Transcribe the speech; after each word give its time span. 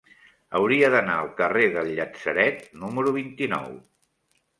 Hauria 0.59 0.87
d'anar 0.93 1.17
al 1.23 1.27
carrer 1.41 1.67
del 1.75 1.91
Llatzeret 1.99 2.65
número 2.85 3.13
vint-i-nou. 3.19 3.77